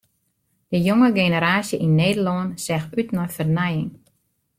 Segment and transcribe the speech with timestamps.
[0.71, 3.91] De jonge generaasje yn Nederlân seach út nei fernijing.